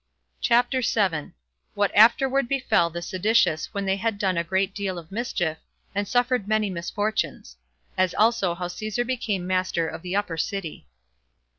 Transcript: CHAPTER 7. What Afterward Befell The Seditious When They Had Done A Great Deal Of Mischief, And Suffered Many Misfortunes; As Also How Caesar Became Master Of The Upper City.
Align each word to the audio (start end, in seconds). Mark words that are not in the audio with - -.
CHAPTER 0.41 0.81
7. 0.81 1.31
What 1.75 1.91
Afterward 1.95 2.49
Befell 2.49 2.89
The 2.89 3.03
Seditious 3.03 3.71
When 3.71 3.85
They 3.85 3.97
Had 3.97 4.17
Done 4.17 4.35
A 4.35 4.43
Great 4.43 4.73
Deal 4.73 4.97
Of 4.97 5.11
Mischief, 5.11 5.59
And 5.93 6.07
Suffered 6.07 6.47
Many 6.47 6.71
Misfortunes; 6.71 7.55
As 7.95 8.15
Also 8.15 8.55
How 8.55 8.67
Caesar 8.67 9.05
Became 9.05 9.45
Master 9.45 9.87
Of 9.87 10.01
The 10.01 10.15
Upper 10.15 10.37
City. 10.37 10.87